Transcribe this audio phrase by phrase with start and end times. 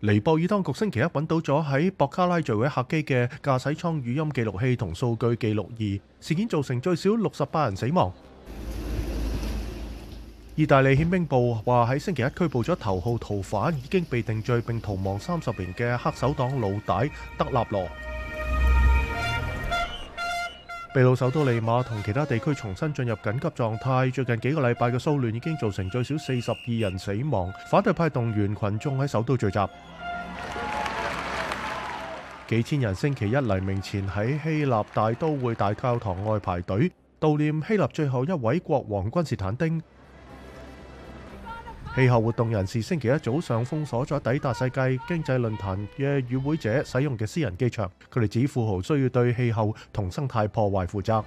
[0.00, 8.12] 尼泊尔当局星期一揾到咗喺博卡拉坠毁客机嘅驾驶舱语音记录器同数据记录仪，事件造成最少六十八人死亡。
[10.54, 17.00] 意大利宪兵部话喺星期一拘捕咗头号逃犯，已经被定罪并逃亡三十年嘅黑手党老大
[17.38, 17.88] 德纳罗。
[20.96, 24.08] 秘鲁首都利马同其他地区重新进入紧急状态。
[24.08, 27.52] 最近几个礼拜嘅骚乱已经造成最少四十二人死亡。
[27.70, 29.58] 反对派动员群众喺首都聚集，
[32.48, 36.90] 几千人星期一黎明前喺希腊大都会大教堂外排队
[37.20, 39.82] 悼念希腊最后一位国王君士坦丁。
[41.96, 51.24] 氣候活動人士星期一早上封鎖咗抵達世界經濟論壇嘅與會者使用嘅私人機場，佢哋指富豪需要對氣候同生態破壞負責。